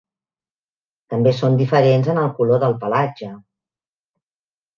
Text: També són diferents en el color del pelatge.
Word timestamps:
També 1.13 1.33
són 1.39 1.57
diferents 1.59 2.09
en 2.15 2.21
el 2.23 2.31
color 2.41 2.59
del 2.65 2.75
pelatge. 2.87 3.31